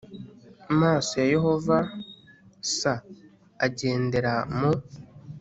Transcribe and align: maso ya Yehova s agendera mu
maso 0.79 1.11
ya 1.21 1.25
Yehova 1.33 1.77
s 2.75 2.79
agendera 3.65 4.33
mu 4.57 4.71